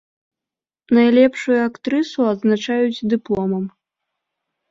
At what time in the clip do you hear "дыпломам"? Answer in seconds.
3.13-3.63